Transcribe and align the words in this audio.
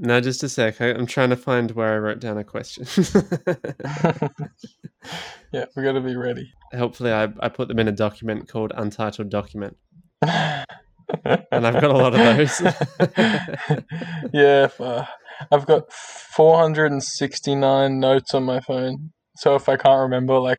No, 0.00 0.20
just 0.20 0.44
a 0.44 0.48
sec. 0.48 0.80
I, 0.80 0.90
I'm 0.90 1.06
trying 1.06 1.30
to 1.30 1.36
find 1.36 1.72
where 1.72 1.92
I 1.92 1.98
wrote 1.98 2.20
down 2.20 2.38
a 2.38 2.44
question. 2.44 2.86
yeah, 5.52 5.64
we 5.76 5.82
got 5.82 5.92
to 5.92 6.00
be 6.00 6.14
ready. 6.14 6.52
Hopefully, 6.72 7.12
I, 7.12 7.24
I 7.40 7.48
put 7.48 7.66
them 7.66 7.80
in 7.80 7.88
a 7.88 7.92
document 7.92 8.48
called 8.48 8.72
Untitled 8.76 9.28
Document. 9.28 9.76
and 10.22 10.64
I've 11.50 11.80
got 11.80 11.90
a 11.90 11.96
lot 11.96 12.14
of 12.14 12.20
those. 12.20 12.60
yeah, 14.32 14.68
uh, 14.78 15.04
I've 15.50 15.66
got 15.66 15.92
469 15.92 17.98
notes 17.98 18.34
on 18.34 18.44
my 18.44 18.60
phone. 18.60 19.10
So 19.36 19.56
if 19.56 19.68
I 19.68 19.76
can't 19.76 20.02
remember 20.02 20.38
like 20.38 20.58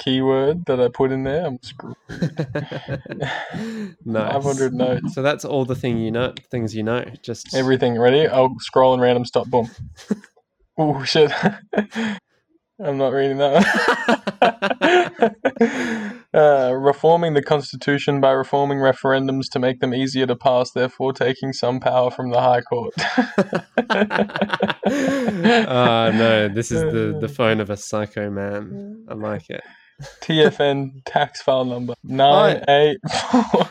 keyword 0.00 0.64
that 0.64 0.80
I 0.80 0.88
put 0.88 1.12
in 1.12 1.22
there, 1.22 1.46
I'm 1.46 1.58
screwed. 1.62 1.94
nice. 4.04 4.32
500 4.32 4.72
notes. 4.72 5.14
So 5.14 5.22
that's 5.22 5.44
all 5.44 5.64
the 5.64 5.76
thing 5.76 5.98
you 5.98 6.10
know, 6.10 6.34
things 6.50 6.74
you 6.74 6.82
know. 6.82 7.04
Just 7.22 7.54
Everything 7.54 8.00
ready? 8.00 8.26
I'll 8.26 8.56
scroll 8.58 8.92
and 8.94 9.00
random 9.02 9.24
stop. 9.24 9.46
Boom. 9.46 9.70
oh 10.78 11.04
shit! 11.04 11.30
I'm 12.82 12.96
not 12.96 13.12
reading 13.12 13.36
that. 13.36 13.66
uh, 16.32 16.72
reforming 16.74 17.34
the 17.34 17.42
constitution 17.42 18.22
by 18.22 18.30
reforming 18.30 18.78
referendums 18.78 19.50
to 19.50 19.58
make 19.58 19.80
them 19.80 19.92
easier 19.92 20.26
to 20.26 20.34
pass, 20.34 20.70
therefore 20.70 21.12
taking 21.12 21.52
some 21.52 21.78
power 21.78 22.10
from 22.10 22.30
the 22.30 22.40
High 22.40 22.62
Court. 22.62 22.94
oh 25.68 26.10
no, 26.10 26.48
this 26.48 26.72
is 26.72 26.80
the 26.80 27.18
the 27.20 27.28
phone 27.28 27.60
of 27.60 27.68
a 27.68 27.76
psycho 27.76 28.30
man. 28.30 29.04
I 29.10 29.14
like 29.14 29.50
it. 29.50 29.62
TFN 30.22 31.02
tax 31.06 31.42
file 31.42 31.64
number 31.64 31.94
nine 32.02 32.64
eight. 32.68 32.98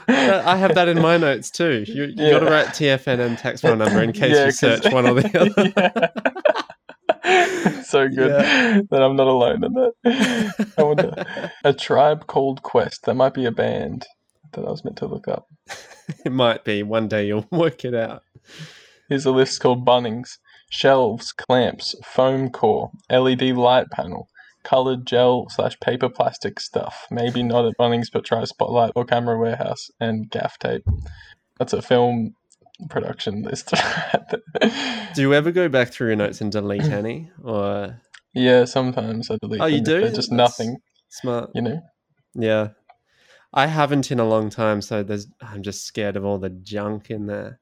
I 0.08 0.55
have 0.58 0.76
that 0.76 0.88
in 0.88 1.02
my 1.02 1.18
notes 1.18 1.50
too. 1.52 1.84
You, 1.88 2.04
you 2.05 2.14
Yeah. 2.16 2.32
got 2.32 2.40
to 2.40 2.46
write 2.46 2.68
TFN 2.68 3.20
and 3.20 3.38
tax 3.38 3.62
file 3.62 3.76
number 3.76 4.02
in 4.04 4.12
case 4.12 4.36
Yeah, 4.36 4.46
you 4.46 4.52
search 4.52 4.92
one 4.94 5.08
or 5.08 5.16
the 5.22 5.40
other. 5.42 6.12
Yeah. 7.26 7.84
so 7.84 8.08
good 8.08 8.88
that 8.90 9.02
I'm 9.02 9.16
not 9.16 9.27
alone 9.27 9.63
in 9.63 9.74
that. 9.74 10.74
I 10.77 10.84
wonder. 10.84 11.26
A 11.63 11.74
tribe 11.74 12.27
called 12.27 12.62
Quest. 12.64 13.05
That 13.05 13.16
might 13.16 13.34
be 13.34 13.46
a 13.46 13.52
band 13.52 14.05
that 14.54 14.66
I 14.66 14.70
was 14.70 14.84
meant 14.84 14.98
to 14.98 15.05
look 15.08 15.27
up. 15.27 15.48
It 16.26 16.32
might 16.32 16.64
be. 16.66 16.82
One 16.82 17.08
day 17.08 17.27
you'll 17.27 17.46
work 17.52 17.86
it 17.86 17.93
out. 17.93 18.24
Here's 19.10 19.27
a 19.27 19.32
list 19.32 19.60
called 19.62 19.86
Bunnings. 19.86 20.38
Shelves, 20.71 21.32
clamps, 21.32 21.93
foam 22.04 22.49
core, 22.49 22.90
LED 23.12 23.43
light 23.55 23.91
panel, 23.91 24.27
colored 24.70 25.05
gel 25.05 25.48
slash 25.49 25.79
paper 25.79 26.09
plastic 26.09 26.59
stuff. 26.59 27.07
Maybe 27.09 27.41
not 27.41 27.65
at 27.65 27.73
Bunnings, 27.79 28.07
but 28.12 28.23
try 28.25 28.43
Spotlight 28.45 28.91
or 28.95 29.03
Camera 29.05 29.39
Warehouse 29.39 29.89
and 29.99 30.29
gaff 30.29 30.59
tape. 30.59 30.85
That's 31.57 31.73
a 31.73 31.81
film 31.81 32.35
production 32.90 33.41
list. 33.41 33.73
Do 35.15 35.21
you 35.21 35.34
ever 35.34 35.51
go 35.51 35.70
back 35.70 35.90
through 35.90 36.07
your 36.07 36.15
notes 36.17 36.40
and 36.41 36.51
delete 36.51 36.84
any? 37.01 37.31
Or 37.43 37.99
yeah, 38.34 38.65
sometimes 38.65 39.31
I 39.31 39.37
delete 39.41 39.62
Oh, 39.62 39.65
you 39.65 39.81
do? 39.81 40.01
they're 40.01 40.12
just 40.12 40.29
That's- 40.29 40.59
nothing, 40.59 40.77
smart? 41.09 41.49
you 41.55 41.62
know? 41.63 41.81
Yeah. 42.35 42.70
I 43.51 43.65
haven't 43.65 44.12
in 44.12 44.20
a 44.20 44.27
long 44.27 44.51
time, 44.51 44.81
so 44.84 45.01
there's 45.01 45.25
I'm 45.41 45.63
just 45.63 45.84
scared 45.85 46.15
of 46.15 46.23
all 46.23 46.37
the 46.37 46.51
junk 46.51 47.09
in 47.09 47.25
there. 47.25 47.59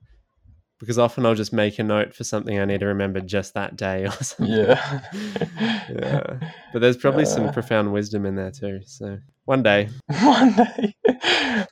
Because 0.80 1.00
often 1.00 1.25
I'll 1.25 1.33
just 1.33 1.53
make 1.53 1.80
a 1.80 1.83
note 1.83 2.14
for 2.14 2.23
something 2.23 2.59
I 2.59 2.66
need 2.66 2.81
to 2.81 2.86
remember 2.86 3.20
just 3.20 3.56
that 3.56 3.75
day 3.75 4.06
or 4.06 4.11
something. 4.22 4.56
Yeah. 4.56 5.02
yeah. 5.89 6.39
But 6.72 6.80
there's 6.81 6.97
probably 6.97 7.25
some 7.25 7.47
Uh. 7.47 7.52
profound 7.52 7.92
wisdom 7.94 8.25
in 8.28 8.36
there 8.36 8.52
too. 8.52 8.81
So 8.86 9.17
one 9.45 9.64
day. 9.64 9.89
One 10.22 10.53
day. 10.53 10.95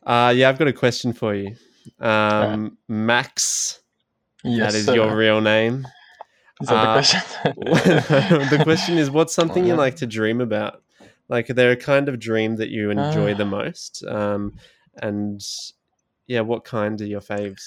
Uh 0.04 0.34
yeah, 0.36 0.50
I've 0.50 0.58
got 0.58 0.68
a 0.68 0.74
question 0.74 1.14
for 1.14 1.36
you. 1.36 1.56
Um 2.00 2.78
Max, 2.88 3.80
Yes, 4.44 4.74
that 4.74 4.78
is 4.80 4.86
sir. 4.86 4.96
your 4.96 5.16
real 5.16 5.40
name. 5.42 5.86
Is 6.62 6.70
that 6.70 6.76
uh, 6.76 6.86
the 6.86 6.94
question? 6.94 8.58
the 8.58 8.64
question 8.64 8.98
is 8.98 9.12
what's 9.12 9.34
something 9.36 9.64
you 9.66 9.74
yeah. 9.74 9.78
like 9.86 9.98
to 9.98 10.08
dream 10.08 10.42
about? 10.42 10.82
Like 11.30 11.50
are 11.50 11.54
there 11.54 11.72
a 11.72 11.76
kind 11.78 12.10
of 12.10 12.20
dream 12.20 12.56
that 12.56 12.70
you 12.70 12.90
enjoy 12.90 13.34
Ah. 13.34 13.38
the 13.38 13.46
most? 13.46 14.04
Um 14.08 14.54
and 14.98 15.42
yeah, 16.28 16.42
what 16.42 16.64
kind 16.64 17.00
are 17.02 17.06
your 17.06 17.22
faves? 17.22 17.62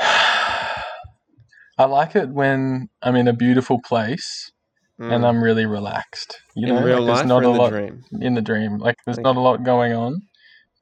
I 0.00 1.84
like 1.86 2.14
it 2.16 2.28
when 2.28 2.88
I'm 3.02 3.16
in 3.16 3.28
a 3.28 3.32
beautiful 3.32 3.80
place 3.82 4.50
and 4.98 5.24
Mm. 5.24 5.28
I'm 5.28 5.42
really 5.42 5.64
relaxed. 5.66 6.36
You 6.54 6.68
in 6.68 6.74
know, 6.74 6.82
like 6.82 7.06
there's 7.06 7.24
not 7.24 7.42
a 7.44 7.48
lot 7.50 7.70
dream? 7.70 8.04
in 8.20 8.34
the 8.34 8.42
dream. 8.42 8.78
Like 8.78 8.96
there's 9.06 9.16
Okay. 9.18 9.22
not 9.24 9.36
a 9.36 9.40
lot 9.40 9.64
going 9.64 9.92
on, 9.94 10.20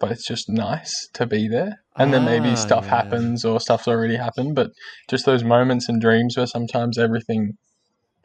but 0.00 0.10
it's 0.10 0.26
just 0.26 0.48
nice 0.48 1.08
to 1.14 1.26
be 1.26 1.46
there. 1.48 1.76
And 1.96 2.12
then 2.12 2.24
maybe 2.24 2.50
Ah, 2.50 2.54
stuff 2.56 2.84
yeah. 2.86 2.90
happens 2.90 3.44
or 3.44 3.60
stuff's 3.60 3.86
already 3.88 4.16
happened, 4.16 4.54
but 4.56 4.70
just 5.08 5.24
those 5.24 5.44
moments 5.44 5.88
in 5.88 6.00
dreams 6.00 6.36
where 6.36 6.46
sometimes 6.46 6.98
everything 6.98 7.52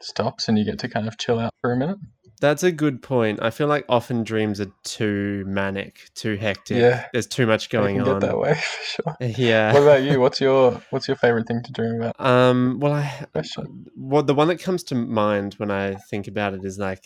stops 0.02 0.48
and 0.48 0.58
you 0.58 0.64
get 0.64 0.78
to 0.80 0.88
kind 0.88 1.06
of 1.08 1.16
chill 1.18 1.38
out 1.38 1.52
for 1.60 1.72
a 1.72 1.76
minute. 1.76 1.98
That's 2.44 2.62
a 2.62 2.70
good 2.70 3.00
point. 3.00 3.38
I 3.42 3.48
feel 3.48 3.68
like 3.68 3.86
often 3.88 4.22
dreams 4.22 4.60
are 4.60 4.70
too 4.82 5.44
manic, 5.46 6.10
too 6.14 6.36
hectic. 6.36 6.76
Yeah. 6.76 7.06
There's 7.10 7.26
too 7.26 7.46
much 7.46 7.70
going 7.70 8.02
on. 8.02 8.20
that 8.20 8.38
way 8.38 8.52
for 8.54 8.84
sure. 8.84 9.16
Yeah. 9.20 9.72
What 9.72 9.82
about 9.82 10.02
you? 10.02 10.20
What's 10.20 10.42
your 10.42 10.72
what's 10.90 11.08
your 11.08 11.16
favorite 11.16 11.46
thing 11.46 11.62
to 11.62 11.72
dream 11.72 12.02
about? 12.02 12.20
Um, 12.20 12.80
well, 12.80 12.92
I 12.92 13.10
Question. 13.32 13.86
what 13.94 14.26
the 14.26 14.34
one 14.34 14.48
that 14.48 14.60
comes 14.60 14.82
to 14.84 14.94
mind 14.94 15.54
when 15.54 15.70
I 15.70 15.94
think 16.10 16.28
about 16.28 16.52
it 16.52 16.62
is 16.66 16.78
like 16.78 17.02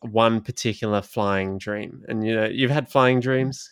one 0.00 0.40
particular 0.40 1.02
flying 1.02 1.58
dream, 1.58 2.02
and 2.08 2.26
you 2.26 2.34
know, 2.34 2.46
you've 2.46 2.70
had 2.70 2.90
flying 2.90 3.20
dreams. 3.20 3.68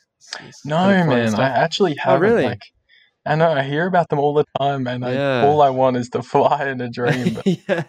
No, 0.67 0.77
kind 0.77 1.01
of 1.01 1.07
man, 1.09 1.35
I 1.37 1.49
actually 1.49 1.97
haven't. 1.99 2.21
really? 2.29 2.45
Like, 2.45 2.63
I 3.25 3.37
know 3.37 3.53
I 3.53 3.63
hear 3.63 3.87
about 3.87 4.11
them 4.11 4.19
all 4.19 4.35
the 4.35 4.45
time, 4.61 4.87
and 4.87 5.03
Yeah. 5.03 5.45
I, 5.45 5.47
all 5.47 5.63
I 5.63 5.71
want 5.71 5.97
is 5.97 6.11
to 6.11 6.23
fly 6.33 6.69
in 6.69 6.81
a 6.83 6.91
dream. 6.91 7.39
Yeah. 7.47 7.85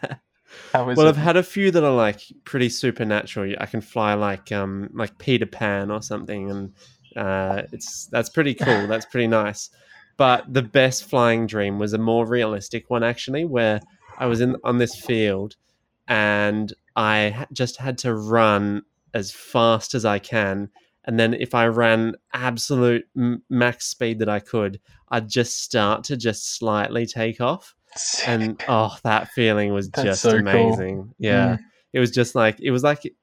How 0.74 0.90
is 0.90 0.98
Well, 0.98 1.08
it? 1.08 1.10
I've 1.10 1.18
had 1.18 1.38
a 1.38 1.44
few 1.44 1.72
that 1.72 1.84
are 1.84 1.96
like 1.96 2.22
pretty 2.44 2.70
supernatural. 2.70 3.56
I 3.60 3.66
can 3.66 3.82
fly 3.82 4.14
like 4.14 4.52
um 4.52 4.90
like 4.94 5.18
Peter 5.18 5.46
Pan 5.46 5.92
or 5.92 6.02
something, 6.02 6.50
and 6.50 6.74
uh, 7.16 7.64
it's 7.72 8.08
that's 8.08 8.30
pretty 8.30 8.54
cool. 8.54 8.88
That's 8.88 9.06
pretty 9.06 9.28
nice. 9.28 9.70
But 10.18 10.52
the 10.52 10.64
best 10.64 11.06
flying 11.06 11.46
dream 11.46 11.78
was 11.78 11.94
a 11.94 11.98
more 11.98 12.26
realistic 12.26 12.90
one, 12.90 13.04
actually, 13.04 13.46
where 13.46 13.80
I 14.18 14.26
was 14.26 14.42
in 14.42 14.56
on 14.64 14.78
this 14.78 14.96
field, 14.96 15.56
and 16.08 16.74
I 16.96 17.46
just 17.54 17.78
had 17.78 17.98
to 18.00 18.16
run 18.16 18.84
as 19.14 19.32
fast 19.32 19.94
as 19.96 20.06
I 20.06 20.20
can. 20.20 20.70
And 21.06 21.20
then 21.20 21.34
if 21.34 21.56
I 21.56 21.68
ran 21.68 22.16
absolute 22.34 23.08
max 23.50 23.88
speed 23.88 24.20
that 24.20 24.28
I 24.28 24.40
could, 24.40 24.80
I'd 25.10 25.30
just 25.30 25.64
start 25.64 26.04
to 26.06 26.18
just 26.18 26.58
slightly 26.58 27.06
take 27.06 27.40
off 27.40 27.76
Sick. 27.96 28.28
and 28.28 28.64
oh 28.68 28.96
that 29.04 29.30
feeling 29.32 29.74
was 29.74 29.90
That's 29.90 30.04
just 30.06 30.22
so 30.22 30.32
cool. 30.32 30.40
amazing 30.40 31.14
yeah 31.20 31.56
Mm. 31.56 31.60
it 31.94 32.00
was 32.00 32.12
just 32.12 32.36
like 32.36 32.60
it 32.62 32.70
was 32.72 32.84
like 32.84 33.06
it 33.06 33.14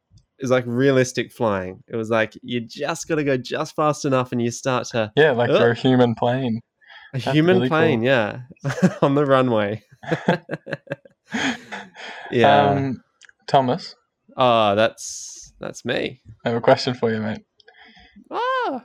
was 0.40 0.50
like 0.50 0.64
realistic 0.66 1.30
flying 1.32 1.82
it 1.86 1.96
was 1.96 2.10
like 2.10 2.32
you 2.42 2.60
just 2.60 3.06
got 3.06 3.16
to 3.16 3.24
go 3.24 3.36
just 3.36 3.76
fast 3.76 4.04
enough 4.04 4.32
and 4.32 4.42
you 4.42 4.50
start 4.50 4.86
to 4.88 5.12
yeah, 5.16 5.30
like 5.30 5.50
Oh. 5.50 5.70
a 5.70 5.74
human 5.74 6.14
plane. 6.16 6.60
a 7.12 7.18
That's 7.18 7.32
human 7.32 7.56
really 7.56 7.68
cool. 7.68 7.78
plane 7.78 8.02
yeah 8.02 8.40
on 9.02 9.14
the 9.14 9.24
runway 9.26 9.82
yeah 12.30 12.70
Um, 12.70 13.02
Thomas, 13.46 13.94
oh 14.36 14.74
that's 14.74 15.52
that's 15.60 15.84
me 15.84 16.20
I 16.44 16.48
have 16.48 16.58
a 16.58 16.60
question 16.60 16.94
for 16.94 17.12
you, 17.12 17.20
mate. 17.20 17.44
ah 18.30 18.84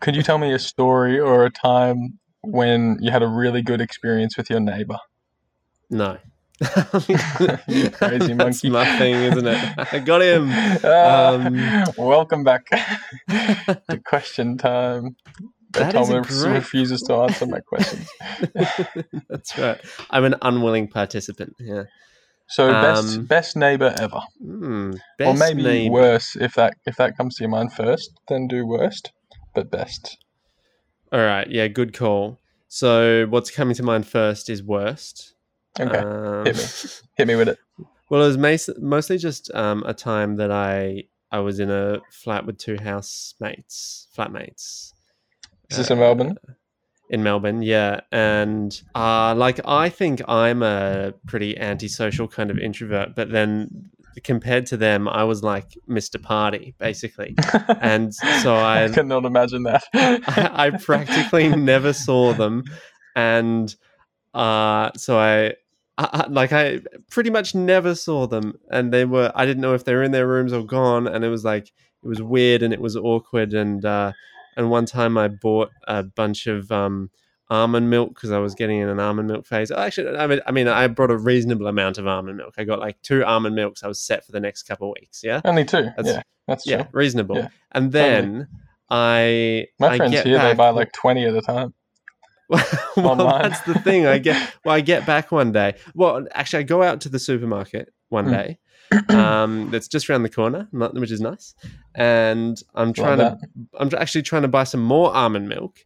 Could 0.00 0.14
you 0.16 0.22
tell 0.22 0.38
me 0.38 0.52
a 0.52 0.58
story 0.58 1.18
or 1.18 1.44
a 1.44 1.50
time 1.50 2.18
when 2.46 2.98
you 3.00 3.10
had 3.10 3.22
a 3.22 3.28
really 3.28 3.62
good 3.62 3.80
experience 3.80 4.36
with 4.36 4.48
your 4.50 4.60
neighbor? 4.60 4.98
no 5.90 6.18
You 7.68 7.90
crazy 7.90 8.32
that's 8.34 8.62
monkey. 8.64 8.70
my 8.70 8.98
thing 8.98 9.14
isn't 9.14 9.46
it 9.46 9.74
i 9.92 9.98
got 9.98 10.22
him 10.22 10.48
Ah, 10.82 11.34
Um, 11.34 11.84
welcome 11.98 12.42
back 12.44 12.64
to 13.28 14.00
question 14.06 14.56
time. 14.56 15.16
That 15.72 15.94
is 15.94 16.08
a 16.08 16.12
Thomas 16.14 16.42
great- 16.42 16.52
refuses 16.54 17.02
to 17.02 17.14
answer 17.16 17.44
my 17.46 17.60
questions. 17.60 18.08
That's 19.28 19.58
right. 19.58 19.78
I'm 20.08 20.24
an 20.24 20.36
unwilling 20.40 20.88
participant. 20.88 21.54
Yeah. 21.58 21.84
So 22.48 22.70
best 22.72 23.16
Um, 23.18 23.24
best 23.26 23.56
neighbor 23.56 23.94
ever, 23.98 24.22
Hmm, 24.40 24.92
or 25.20 25.34
maybe 25.34 25.62
neighbor. 25.62 25.92
worse 25.92 26.34
if 26.36 26.54
that 26.54 26.74
if 26.86 26.96
that 26.96 27.16
comes 27.18 27.36
to 27.36 27.42
your 27.44 27.50
mind 27.50 27.72
first. 27.74 28.10
Then 28.28 28.46
do 28.48 28.64
worst, 28.66 29.12
but 29.54 29.70
best. 29.70 30.16
All 31.12 31.20
right. 31.20 31.48
Yeah. 31.50 31.68
Good 31.68 31.92
call. 31.92 32.38
So 32.68 33.26
what's 33.28 33.50
coming 33.50 33.74
to 33.76 33.82
mind 33.82 34.06
first 34.06 34.50
is 34.50 34.62
worst. 34.62 35.34
Okay, 35.78 35.98
Um, 35.98 36.44
hit 36.46 36.56
me, 36.56 36.62
hit 37.16 37.28
me 37.28 37.34
with 37.36 37.48
it. 37.48 37.58
Well, 38.10 38.22
it 38.22 38.36
was 38.36 38.76
mostly 38.78 39.18
just 39.18 39.50
um, 39.54 39.82
a 39.86 39.94
time 39.94 40.36
that 40.36 40.50
I 40.50 41.04
I 41.32 41.40
was 41.40 41.58
in 41.60 41.70
a 41.70 42.00
flat 42.10 42.46
with 42.46 42.56
two 42.58 42.76
housemates, 42.82 44.08
flatmates. 44.16 44.92
Is 45.70 45.78
this 45.78 45.90
in 45.90 45.98
Uh, 45.98 46.02
Melbourne? 46.02 46.38
in 47.10 47.22
Melbourne, 47.22 47.62
yeah. 47.62 48.00
And 48.10 48.80
uh, 48.94 49.32
like 49.36 49.60
I 49.66 49.88
think 49.88 50.22
I'm 50.28 50.62
a 50.62 51.12
pretty 51.26 51.56
antisocial 51.58 52.26
kind 52.28 52.50
of 52.50 52.58
introvert, 52.58 53.14
but 53.14 53.30
then 53.30 53.90
compared 54.24 54.66
to 54.66 54.76
them, 54.76 55.08
I 55.08 55.24
was 55.24 55.42
like 55.42 55.76
Mr. 55.88 56.22
Party, 56.22 56.74
basically. 56.78 57.34
And 57.80 58.14
so 58.14 58.54
I 58.56 58.84
I 58.84 58.88
cannot 58.88 59.24
imagine 59.24 59.64
that. 59.64 59.84
I, 59.94 60.50
I 60.66 60.70
practically 60.70 61.48
never 61.48 61.92
saw 61.92 62.32
them, 62.32 62.64
and 63.14 63.74
uh, 64.34 64.90
so 64.96 65.18
I, 65.18 65.54
I, 65.98 66.26
like 66.28 66.52
I 66.52 66.80
pretty 67.10 67.30
much 67.30 67.54
never 67.54 67.94
saw 67.94 68.26
them, 68.26 68.58
and 68.70 68.92
they 68.92 69.04
were 69.04 69.32
I 69.34 69.46
didn't 69.46 69.62
know 69.62 69.74
if 69.74 69.84
they 69.84 69.94
were 69.94 70.02
in 70.02 70.12
their 70.12 70.28
rooms 70.28 70.52
or 70.52 70.64
gone, 70.64 71.06
and 71.06 71.24
it 71.24 71.28
was 71.28 71.44
like 71.44 71.72
it 72.02 72.08
was 72.08 72.22
weird 72.22 72.62
and 72.62 72.72
it 72.72 72.80
was 72.80 72.96
awkward, 72.96 73.54
and 73.54 73.84
uh, 73.84 74.12
and 74.56 74.70
one 74.70 74.86
time 74.86 75.18
I 75.18 75.28
bought 75.28 75.70
a 75.88 76.02
bunch 76.02 76.46
of 76.46 76.70
um, 76.70 77.10
almond 77.48 77.90
milk 77.90 78.14
because 78.14 78.32
I 78.32 78.38
was 78.38 78.54
getting 78.54 78.80
in 78.80 78.88
an 78.88 78.98
almond 79.00 79.28
milk 79.28 79.46
phase. 79.46 79.70
Actually, 79.70 80.16
I 80.16 80.26
mean, 80.26 80.40
I 80.46 80.50
mean, 80.52 80.68
I 80.68 80.86
brought 80.88 81.10
a 81.10 81.16
reasonable 81.16 81.66
amount 81.66 81.98
of 81.98 82.06
almond 82.06 82.36
milk. 82.38 82.54
I 82.58 82.64
got 82.64 82.78
like 82.80 83.00
two 83.02 83.24
almond 83.24 83.54
milks. 83.54 83.82
I 83.82 83.88
was 83.88 84.00
set 84.00 84.24
for 84.26 84.32
the 84.32 84.40
next 84.40 84.64
couple 84.64 84.88
of 84.90 84.96
weeks. 85.00 85.22
Yeah, 85.22 85.40
Only 85.44 85.64
two. 85.64 85.82
That's- 85.96 86.06
yeah, 86.06 86.22
that's 86.48 86.66
yeah, 86.66 86.82
true. 86.82 86.88
reasonable. 86.92 87.36
Yeah, 87.36 87.48
and 87.72 87.92
then 87.92 88.48
I 88.90 89.66
My 89.78 89.88
I 89.88 89.96
friends 89.96 90.12
get 90.12 90.26
here, 90.26 90.38
they 90.38 90.54
buy 90.54 90.70
like 90.70 90.92
20 90.92 91.24
at 91.24 91.34
a 91.34 91.40
time. 91.42 91.74
well, 92.96 93.16
that's 93.16 93.60
the 93.62 93.74
thing. 93.74 94.06
I 94.06 94.18
get 94.18 94.54
well, 94.64 94.74
I 94.74 94.80
get 94.80 95.04
back 95.06 95.32
one 95.32 95.50
day. 95.52 95.74
Well, 95.94 96.26
actually, 96.32 96.60
I 96.60 96.62
go 96.62 96.82
out 96.82 97.00
to 97.02 97.08
the 97.08 97.18
supermarket 97.18 97.92
one 98.08 98.26
Hmm. 98.26 98.30
day. 98.32 98.58
Um, 99.08 99.70
that's 99.72 99.88
just 99.88 100.08
around 100.08 100.22
the 100.22 100.28
corner, 100.28 100.68
which 100.70 101.10
is 101.10 101.20
nice. 101.20 101.54
And 101.96 102.56
I'm 102.72 102.92
trying 102.92 103.18
to, 103.18 103.36
I'm 103.76 103.90
actually 103.98 104.22
trying 104.22 104.42
to 104.42 104.48
buy 104.48 104.62
some 104.62 104.80
more 104.80 105.12
almond 105.12 105.48
milk, 105.48 105.84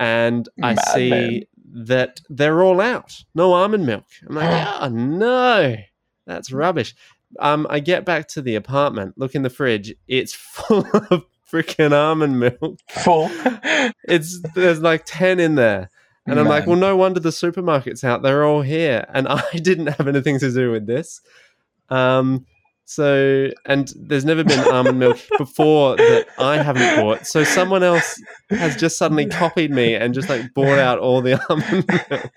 and 0.00 0.48
I 0.62 0.74
Madman. 0.74 0.84
see 0.94 1.46
that 1.72 2.20
they're 2.28 2.62
all 2.62 2.80
out. 2.80 3.22
No 3.34 3.52
almond 3.52 3.86
milk. 3.86 4.06
I'm 4.28 4.34
like, 4.34 4.66
oh 4.80 4.88
no, 4.88 5.76
that's 6.26 6.50
rubbish. 6.50 6.94
Um, 7.38 7.66
I 7.70 7.78
get 7.78 8.04
back 8.04 8.26
to 8.28 8.42
the 8.42 8.56
apartment, 8.56 9.14
look 9.16 9.36
in 9.36 9.42
the 9.42 9.50
fridge. 9.50 9.94
It's 10.08 10.32
full 10.34 10.84
of 11.10 11.24
freaking 11.50 11.92
almond 11.92 12.40
milk. 12.40 12.80
Full. 12.88 13.30
It's 14.04 14.40
there's 14.54 14.80
like 14.80 15.04
ten 15.06 15.38
in 15.38 15.54
there. 15.54 15.88
And 16.26 16.38
I'm 16.38 16.46
like, 16.48 16.66
well, 16.66 16.76
no 16.76 16.96
wonder 16.96 17.20
the 17.20 17.30
supermarket's 17.30 18.04
out. 18.04 18.22
They're 18.22 18.44
all 18.44 18.62
here. 18.62 19.06
And 19.14 19.26
I 19.28 19.42
didn't 19.54 19.86
have 19.86 20.06
anything 20.08 20.38
to 20.40 20.52
do 20.52 20.70
with 20.70 20.86
this. 20.86 21.20
Um, 21.88 22.44
so, 22.90 23.50
and 23.66 23.92
there's 23.94 24.24
never 24.24 24.42
been 24.42 24.58
almond 24.68 24.98
milk 24.98 25.16
before 25.38 25.94
that 25.94 26.26
I 26.40 26.60
haven't 26.60 26.96
bought. 26.96 27.24
So 27.24 27.44
someone 27.44 27.84
else 27.84 28.20
has 28.48 28.74
just 28.74 28.98
suddenly 28.98 29.26
copied 29.30 29.70
me 29.70 29.94
and 29.94 30.12
just 30.12 30.28
like 30.28 30.52
bought 30.54 30.80
out 30.80 30.98
all 30.98 31.22
the 31.22 31.34
almond 31.48 31.86
milk. 31.86 32.32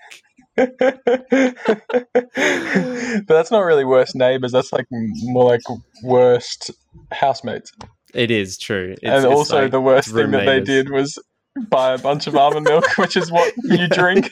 but 3.26 3.26
that's 3.26 3.50
not 3.50 3.62
really 3.62 3.84
worst 3.84 4.14
neighbors. 4.14 4.52
That's 4.52 4.72
like 4.72 4.86
more 4.92 5.44
like 5.44 5.62
worst 6.04 6.70
housemates. 7.10 7.72
It 8.14 8.30
is 8.30 8.56
true. 8.56 8.92
It's, 8.92 9.02
and 9.02 9.26
also 9.26 9.62
like 9.62 9.72
the 9.72 9.80
worst 9.80 10.10
thing 10.14 10.30
that 10.30 10.46
they 10.46 10.60
did 10.60 10.88
was 10.88 11.18
buy 11.68 11.94
a 11.94 11.98
bunch 11.98 12.28
of 12.28 12.36
almond 12.36 12.66
milk, 12.66 12.96
which 12.96 13.16
is 13.16 13.28
what 13.32 13.52
you 13.64 13.88
drink. 13.88 14.30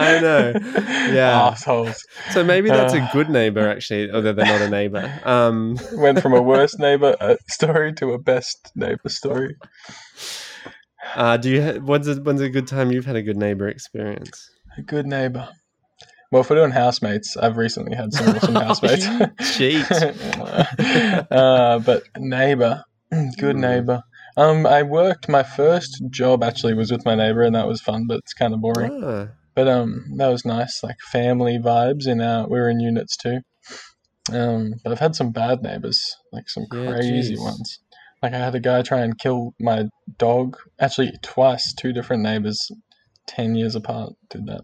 I 0.00 0.20
know. 0.20 0.52
Yeah. 1.12 1.48
Assholes. 1.48 2.02
So 2.32 2.42
maybe 2.44 2.68
that's 2.70 2.94
a 2.94 3.00
Uh. 3.00 3.12
good 3.12 3.28
neighbor, 3.30 3.68
actually, 3.68 4.10
although 4.10 4.32
they're 4.32 4.46
not 4.46 4.60
a 4.62 4.70
neighbor. 4.70 5.12
Um, 5.24 5.76
Went 5.94 6.20
from 6.22 6.32
a 6.34 6.42
worst 6.42 6.78
neighbor 6.78 7.16
uh, 7.20 7.36
story 7.48 7.92
to 7.94 8.12
a 8.12 8.18
best 8.18 8.72
neighbor 8.74 9.08
story. 9.08 9.56
uh, 11.14 11.36
do 11.36 11.50
you? 11.50 11.62
Ha- 11.62 11.78
when's 11.80 12.08
a, 12.08 12.14
when's 12.16 12.40
a 12.40 12.48
good 12.48 12.66
time 12.66 12.90
you've 12.92 13.06
had 13.06 13.16
a 13.16 13.22
good 13.22 13.36
neighbor 13.36 13.68
experience? 13.68 14.48
A 14.78 14.82
good 14.82 15.06
neighbor. 15.06 15.48
Well, 16.30 16.42
if 16.42 16.50
we're 16.50 16.56
doing 16.56 16.70
housemates, 16.70 17.36
I've 17.36 17.56
recently 17.56 17.96
had 17.96 18.12
some 18.12 18.36
awesome 18.36 18.54
housemates. 18.66 19.06
Cheat. 19.56 19.84
uh, 21.30 21.78
but 21.80 22.04
neighbor, 22.16 22.84
good 23.38 23.56
Hmm. 23.56 23.60
neighbor. 23.60 24.02
Um, 24.36 24.64
I 24.66 24.82
worked. 24.84 25.28
My 25.28 25.42
first 25.42 26.00
job 26.10 26.44
actually 26.44 26.74
was 26.74 26.92
with 26.92 27.04
my 27.04 27.16
neighbor, 27.16 27.42
and 27.42 27.54
that 27.56 27.66
was 27.66 27.80
fun, 27.80 28.06
but 28.06 28.18
it's 28.18 28.32
kind 28.32 28.54
of 28.54 28.60
boring. 28.60 29.02
Ah, 29.04 29.26
But 29.54 29.68
um, 29.68 30.04
that 30.16 30.28
was 30.28 30.44
nice, 30.44 30.82
like 30.82 30.96
family 31.12 31.58
vibes. 31.58 32.06
In 32.06 32.20
our, 32.20 32.46
we 32.46 32.58
were 32.58 32.70
in 32.70 32.80
units 32.80 33.16
too. 33.16 33.40
Um, 34.32 34.74
but 34.84 34.92
I've 34.92 35.00
had 35.00 35.16
some 35.16 35.32
bad 35.32 35.62
neighbors, 35.62 36.00
like 36.32 36.48
some 36.48 36.66
Yeah, 36.72 36.92
crazy 36.92 37.34
jeez. 37.34 37.40
ones. 37.40 37.78
Like 38.22 38.32
I 38.32 38.38
had 38.38 38.54
a 38.54 38.60
guy 38.60 38.82
try 38.82 39.00
and 39.00 39.18
kill 39.18 39.54
my 39.58 39.84
dog. 40.18 40.56
Actually, 40.78 41.12
twice. 41.22 41.74
Two 41.74 41.92
different 41.92 42.22
neighbors, 42.22 42.58
ten 43.26 43.54
years 43.54 43.74
apart, 43.74 44.12
did 44.28 44.46
that. 44.46 44.62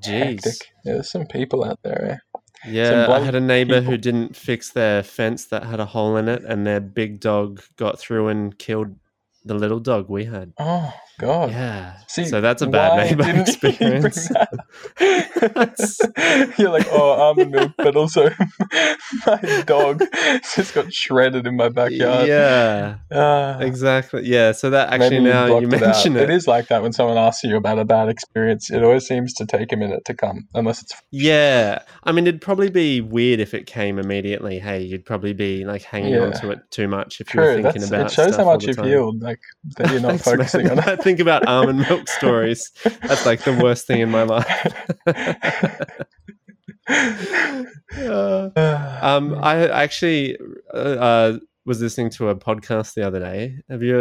Jeez. 0.00 0.44
Hectic. 0.44 0.68
Yeah, 0.84 0.94
there's 0.94 1.10
some 1.10 1.26
people 1.26 1.64
out 1.64 1.78
there. 1.82 2.04
Eh? 2.12 2.38
Yeah, 2.68 3.06
I 3.08 3.20
had 3.20 3.34
a 3.34 3.40
neighbor 3.40 3.80
who 3.80 3.96
didn't 3.96 4.34
fix 4.34 4.72
their 4.72 5.02
fence 5.02 5.46
that 5.46 5.64
had 5.64 5.78
a 5.78 5.86
hole 5.86 6.16
in 6.16 6.28
it, 6.28 6.42
and 6.44 6.66
their 6.66 6.80
big 6.80 7.20
dog 7.20 7.62
got 7.76 7.98
through 7.98 8.28
and 8.28 8.58
killed 8.58 8.96
the 9.46 9.54
little 9.54 9.80
dog 9.80 10.08
we 10.08 10.24
had. 10.24 10.52
Oh 10.58 10.92
God. 11.18 11.50
Yeah. 11.50 11.96
See, 12.08 12.24
so 12.26 12.40
that's 12.40 12.62
a 12.62 12.66
bad 12.66 12.96
neighbor 13.16 13.24
you 13.34 13.40
experience. 13.40 14.28
You're 16.58 16.70
like, 16.70 16.86
oh, 16.90 17.12
almond 17.12 17.52
milk, 17.52 17.72
but 17.78 17.96
also 17.96 18.28
my 19.26 19.62
dog 19.66 20.02
just 20.54 20.74
got 20.74 20.92
shredded 20.92 21.46
in 21.46 21.56
my 21.56 21.68
backyard. 21.68 22.28
Yeah, 22.28 22.96
Ah, 23.12 23.58
exactly. 23.60 24.26
Yeah, 24.26 24.52
so 24.52 24.70
that 24.70 24.92
actually 24.92 25.20
now 25.20 25.58
you 25.58 25.68
mention 25.68 26.16
it, 26.16 26.24
It 26.24 26.30
is 26.30 26.46
like 26.46 26.68
that 26.68 26.82
when 26.82 26.92
someone 26.92 27.16
asks 27.18 27.44
you 27.44 27.56
about 27.56 27.78
a 27.78 27.84
bad 27.84 28.08
experience. 28.08 28.70
It 28.70 28.82
always 28.82 29.06
seems 29.06 29.32
to 29.34 29.46
take 29.46 29.72
a 29.72 29.76
minute 29.76 30.04
to 30.06 30.14
come, 30.14 30.48
unless 30.54 30.82
it's 30.82 30.94
Yeah, 31.10 31.80
I 32.04 32.12
mean, 32.12 32.26
it'd 32.26 32.40
probably 32.40 32.70
be 32.70 33.00
weird 33.00 33.40
if 33.40 33.54
it 33.54 33.66
came 33.66 33.98
immediately. 33.98 34.58
Hey, 34.58 34.82
you'd 34.82 35.04
probably 35.04 35.32
be 35.32 35.64
like 35.64 35.82
hanging 35.82 36.16
on 36.18 36.32
to 36.32 36.50
it 36.50 36.58
too 36.70 36.88
much 36.88 37.20
if 37.20 37.32
you 37.32 37.40
were 37.40 37.54
true. 37.54 37.62
thinking 37.62 37.84
about. 37.84 38.06
it 38.06 38.12
shows 38.12 38.36
how 38.36 38.44
much 38.44 38.64
you've 38.64 38.78
healed. 38.78 39.22
Like 39.22 39.35
that 39.76 39.90
you're 39.90 40.00
not 40.00 40.20
Thanks, 40.20 40.26
man. 40.26 40.36
focusing 40.38 40.70
on 40.70 40.78
I 40.88 40.96
think 40.96 41.20
about 41.20 41.46
almond 41.46 41.80
milk 41.80 42.08
stories. 42.20 42.70
That's 43.02 43.26
like 43.26 43.42
the 43.44 43.52
worst 43.52 43.86
thing 43.86 44.00
in 44.00 44.10
my 44.10 44.22
life. 44.22 44.72
Uh, 46.88 48.50
um, 49.02 49.34
I 49.42 49.68
actually 49.68 50.36
uh, 50.72 50.76
uh, 50.76 51.38
was 51.64 51.80
listening 51.80 52.10
to 52.10 52.28
a 52.28 52.36
podcast 52.36 52.94
the 52.94 53.06
other 53.06 53.18
day. 53.18 53.56
Have 53.68 53.82
you 53.82 53.94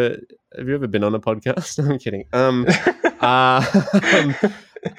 have 0.57 0.67
you 0.67 0.75
ever 0.75 0.87
been 0.87 1.03
on 1.03 1.15
a 1.15 1.19
podcast? 1.19 1.79
I'm 1.79 1.97
kidding. 1.99 2.25
Um, 2.33 2.65
uh, 3.21 3.65
um, 4.13 4.35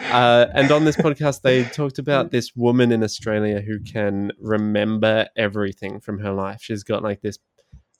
uh, 0.00 0.46
and 0.54 0.70
on 0.72 0.84
this 0.84 0.96
podcast, 0.96 1.42
they 1.42 1.64
talked 1.64 1.98
about 1.98 2.30
this 2.30 2.54
woman 2.56 2.90
in 2.92 3.02
Australia 3.02 3.60
who 3.60 3.80
can 3.80 4.32
remember 4.40 5.28
everything 5.36 6.00
from 6.00 6.18
her 6.18 6.32
life. 6.32 6.58
She's 6.60 6.82
got 6.82 7.02
like 7.02 7.20
this. 7.22 7.38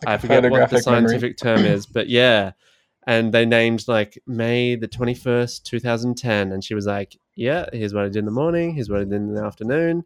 Like 0.04 0.14
I 0.14 0.18
forget 0.18 0.50
what 0.50 0.70
the 0.70 0.80
scientific 0.80 1.36
term 1.38 1.64
is, 1.64 1.86
but 1.86 2.08
yeah. 2.08 2.52
And 3.06 3.32
they 3.32 3.46
named 3.46 3.84
like 3.86 4.20
May 4.26 4.74
the 4.74 4.88
twenty 4.88 5.14
first, 5.14 5.64
two 5.64 5.78
thousand 5.78 6.16
ten, 6.16 6.50
and 6.50 6.64
she 6.64 6.74
was 6.74 6.86
like, 6.86 7.16
"Yeah, 7.36 7.66
here's 7.72 7.94
what 7.94 8.04
I 8.04 8.08
did 8.08 8.16
in 8.16 8.24
the 8.24 8.32
morning. 8.32 8.74
Here's 8.74 8.90
what 8.90 9.00
I 9.00 9.04
did 9.04 9.12
in 9.12 9.34
the 9.34 9.44
afternoon." 9.44 10.02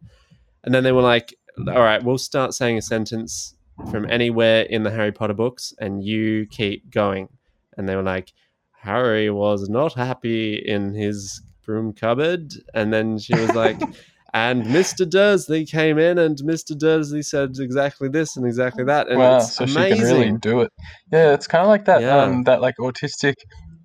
And 0.63 0.73
then 0.73 0.83
they 0.83 0.91
were 0.91 1.01
like, 1.01 1.33
"All 1.67 1.81
right, 1.81 2.03
we'll 2.03 2.19
start 2.19 2.53
saying 2.53 2.77
a 2.77 2.81
sentence 2.81 3.55
from 3.89 4.07
anywhere 4.09 4.63
in 4.63 4.83
the 4.83 4.91
Harry 4.91 5.11
Potter 5.11 5.33
books, 5.33 5.73
and 5.79 6.03
you 6.03 6.45
keep 6.51 6.91
going." 6.91 7.29
And 7.75 7.89
they 7.89 7.95
were 7.95 8.03
like, 8.03 8.33
Harry 8.81 9.29
was 9.29 9.69
not 9.69 9.93
happy 9.93 10.55
in 10.55 10.93
his 10.95 11.41
broom 11.63 11.93
cupboard. 11.93 12.51
And 12.73 12.91
then 12.91 13.19
she 13.19 13.35
was 13.35 13.53
like, 13.53 13.79
and 14.33 14.63
Mr. 14.63 15.09
Dursley 15.09 15.65
came 15.65 15.97
in, 15.97 16.17
and 16.17 16.37
Mr. 16.39 16.77
Dursley 16.77 17.21
said 17.21 17.51
exactly 17.59 18.09
this 18.09 18.37
and 18.37 18.45
exactly 18.45 18.83
that. 18.85 19.09
And 19.09 19.19
wow, 19.19 19.37
it's 19.37 19.55
so 19.55 19.65
amazing. 19.65 19.97
she 19.97 20.01
can 20.03 20.17
really 20.19 20.37
do 20.37 20.61
it. 20.61 20.71
Yeah, 21.11 21.33
it's 21.33 21.47
kind 21.47 21.61
of 21.63 21.67
like 21.67 21.85
that. 21.85 22.01
Yeah. 22.01 22.17
Um, 22.23 22.43
that 22.43 22.61
like 22.61 22.75
autistic 22.79 23.35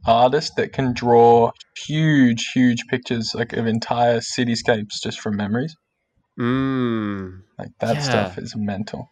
artist 0.07 0.53
that 0.57 0.73
can 0.73 0.93
draw 0.93 1.51
huge, 1.87 2.51
huge 2.55 2.87
pictures 2.89 3.33
like 3.35 3.53
of 3.53 3.67
entire 3.67 4.21
cityscapes 4.21 5.03
just 5.03 5.21
from 5.21 5.37
memories. 5.37 5.75
Mm. 6.39 7.41
Like 7.59 7.71
that 7.81 7.97
Yeah. 7.97 8.03
stuff 8.03 8.39
is 8.39 8.55
mental. 8.57 9.11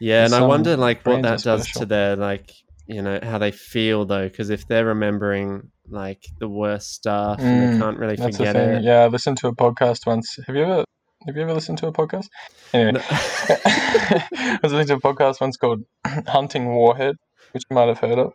Yeah, 0.00 0.24
and 0.24 0.34
I 0.34 0.42
wonder 0.42 0.76
like 0.76 1.06
what 1.06 1.22
that 1.22 1.42
does 1.42 1.70
to 1.72 1.86
their 1.86 2.16
like 2.16 2.50
you 2.88 3.02
know 3.02 3.20
how 3.22 3.38
they 3.38 3.52
feel 3.52 4.04
though, 4.04 4.28
because 4.28 4.50
if 4.50 4.66
they're 4.66 4.84
remembering 4.84 5.70
like 5.92 6.22
the 6.40 6.48
worst 6.48 6.92
stuff 6.94 7.38
and 7.40 7.46
Mm, 7.46 7.72
they 7.74 7.78
can't 7.78 7.98
really 7.98 8.16
forget 8.16 8.56
it. 8.56 8.82
Yeah, 8.82 9.00
I 9.04 9.06
listened 9.08 9.36
to 9.38 9.48
a 9.48 9.54
podcast 9.54 10.06
once. 10.06 10.38
Have 10.46 10.56
you 10.56 10.62
ever? 10.62 10.84
Have 11.26 11.36
you 11.36 11.42
ever 11.42 11.54
listened 11.54 11.78
to 11.78 11.86
a 11.86 11.92
podcast? 11.92 12.26
Anyway, 12.72 12.92
No- 12.92 13.00
I 13.10 14.58
was 14.62 14.72
listening 14.72 14.98
to 14.98 15.06
a 15.08 15.14
podcast 15.14 15.40
once 15.40 15.56
called 15.56 15.82
Hunting 16.26 16.74
Warhead, 16.74 17.16
which 17.52 17.62
you 17.70 17.74
might 17.74 17.88
have 17.88 17.98
heard 17.98 18.18
of, 18.18 18.32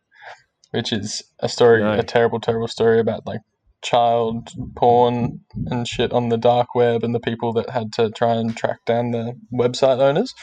which 0.72 0.94
is 0.94 1.24
a 1.40 1.50
story, 1.50 1.82
No. 1.84 1.94
a 2.00 2.04
terrible, 2.04 2.40
terrible 2.40 2.68
story 2.70 3.00
about 3.00 3.26
like 3.28 3.42
child 3.84 4.50
porn 4.76 5.42
and 5.68 5.88
shit 5.88 6.12
on 6.14 6.30
the 6.30 6.38
dark 6.38 6.74
web 6.76 7.04
and 7.04 7.14
the 7.14 7.20
people 7.20 7.54
that 7.54 7.70
had 7.70 7.92
to 7.94 8.10
try 8.12 8.34
and 8.36 8.56
track 8.56 8.80
down 8.86 9.12
the 9.12 9.34
website 9.54 10.00
owners. 10.00 10.34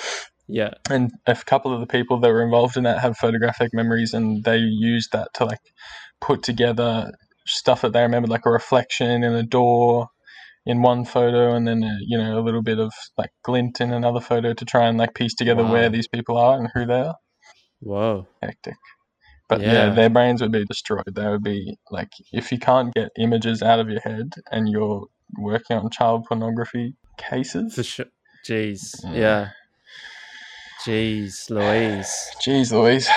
Yeah, 0.46 0.74
And 0.90 1.12
a 1.26 1.34
couple 1.34 1.72
of 1.72 1.80
the 1.80 1.86
people 1.86 2.20
that 2.20 2.28
were 2.30 2.42
involved 2.42 2.76
in 2.76 2.84
that 2.84 3.00
have 3.00 3.16
photographic 3.16 3.70
memories 3.72 4.12
and 4.14 4.44
they 4.44 4.58
used 4.58 5.12
that 5.12 5.28
to 5.34 5.44
like 5.44 5.60
put 6.20 6.42
together 6.42 7.12
stuff 7.46 7.82
that 7.82 7.92
they 7.92 8.02
remembered, 8.02 8.30
like 8.30 8.46
a 8.46 8.50
reflection 8.50 9.22
in 9.22 9.32
a 9.32 9.42
door 9.42 10.08
in 10.66 10.80
one 10.82 11.04
photo 11.04 11.54
and 11.54 11.68
then 11.68 11.82
a, 11.82 11.96
you 12.00 12.16
know 12.16 12.38
a 12.38 12.40
little 12.40 12.62
bit 12.62 12.78
of 12.78 12.92
like 13.18 13.30
glint 13.42 13.80
in 13.80 13.92
another 13.92 14.20
photo 14.20 14.54
to 14.54 14.64
try 14.64 14.86
and 14.86 14.96
like 14.96 15.14
piece 15.14 15.34
together 15.34 15.62
Wow. 15.62 15.72
where 15.72 15.90
these 15.90 16.08
people 16.08 16.38
are 16.38 16.58
and 16.58 16.70
who 16.72 16.86
they 16.86 17.00
are 17.00 17.16
whoa, 17.80 18.26
hectic 18.42 18.76
But 19.48 19.60
yeah. 19.60 19.72
Yeah. 19.72 19.90
their 19.94 20.08
brains 20.10 20.40
would 20.40 20.52
be 20.52 20.64
destroyed. 20.64 21.04
They 21.14 21.26
would 21.28 21.42
be 21.42 21.76
like, 21.90 22.08
if 22.32 22.50
you 22.50 22.58
can't 22.58 22.94
get 22.94 23.10
images 23.18 23.62
out 23.62 23.78
of 23.78 23.90
your 23.90 24.00
head 24.00 24.32
and 24.50 24.68
you're 24.70 25.06
working 25.38 25.76
on 25.76 25.90
child 25.90 26.24
pornography 26.26 26.94
cases, 27.18 27.74
For 27.74 27.82
sure. 27.82 28.06
Jeez. 28.46 29.04
Mm. 29.04 29.14
Yeah. 29.14 29.20
Yeah. 29.20 29.48
Jeez, 30.86 31.48
Louise. 31.48 32.14
Jeez 32.46 32.70
Louise. 32.70 33.08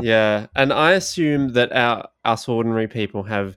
Yeah, 0.00 0.46
and 0.54 0.72
I 0.72 0.92
assume 0.92 1.52
that 1.54 1.72
our 1.72 2.08
us 2.24 2.48
ordinary 2.48 2.88
people 2.88 3.24
have. 3.24 3.56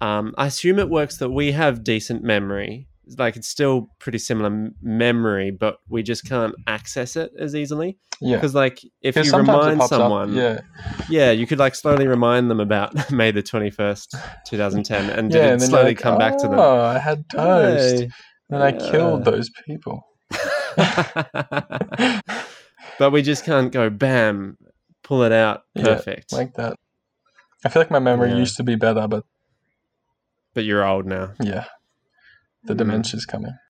Um, 0.00 0.34
I 0.38 0.46
assume 0.46 0.78
it 0.78 0.88
works 0.88 1.18
that 1.18 1.30
we 1.30 1.52
have 1.52 1.84
decent 1.84 2.24
memory. 2.24 2.88
Like 3.18 3.36
it's 3.36 3.48
still 3.48 3.90
pretty 3.98 4.18
similar 4.18 4.46
m- 4.46 4.74
memory, 4.80 5.50
but 5.50 5.76
we 5.88 6.02
just 6.02 6.26
can't 6.26 6.54
access 6.66 7.16
it 7.16 7.32
as 7.38 7.54
easily. 7.54 7.98
Yeah. 8.20 8.36
Because 8.36 8.54
like 8.54 8.80
if 9.02 9.16
you 9.16 9.30
remind 9.32 9.80
pops 9.80 9.92
up, 9.92 10.00
someone, 10.00 10.32
yeah, 10.32 10.60
yeah, 11.08 11.30
you 11.32 11.46
could 11.46 11.58
like 11.58 11.74
slowly 11.74 12.06
remind 12.06 12.50
them 12.50 12.60
about 12.60 13.10
May 13.12 13.30
the 13.30 13.42
twenty 13.42 13.70
first, 13.70 14.14
two 14.46 14.56
thousand 14.56 14.84
ten, 14.84 15.10
and 15.10 15.32
yeah, 15.32 15.52
and 15.52 15.62
slowly 15.62 15.90
like, 15.90 15.98
come 15.98 16.18
back 16.18 16.38
to 16.38 16.48
them. 16.48 16.58
Oh, 16.58 16.80
I 16.80 16.98
had 16.98 17.28
toast. 17.28 18.00
Hey. 18.00 18.08
Then 18.48 18.62
I 18.62 18.72
killed 18.72 19.24
those 19.24 19.50
people. 19.66 20.02
but 23.00 23.12
we 23.12 23.22
just 23.22 23.46
can't 23.46 23.72
go 23.72 23.88
bam, 23.88 24.58
pull 25.02 25.22
it 25.22 25.32
out 25.32 25.62
Yeah, 25.74 25.84
perfect. 25.84 26.32
like 26.34 26.52
that. 26.56 26.76
I 27.64 27.70
feel 27.70 27.80
like 27.80 27.90
my 27.90 27.98
memory 27.98 28.28
Yeah. 28.28 28.36
used 28.36 28.58
to 28.58 28.62
be 28.62 28.76
better, 28.76 29.08
but 29.08 29.24
but 30.52 30.64
you're 30.64 30.84
old 30.86 31.06
now. 31.06 31.32
yeah, 31.40 31.64
the 32.64 32.74
Mm. 32.74 32.78
dementia's 32.78 33.24
coming. 33.24 33.56